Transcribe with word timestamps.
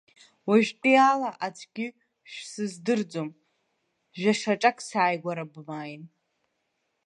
Уажәтәи 0.49 0.97
ала 1.11 1.29
аӡәгьы 1.45 1.87
шәсыздырӡом, 2.31 3.29
жәа-шьаҿак 4.19 4.77
сааигәара 4.87 5.45
бмааин! 5.53 6.03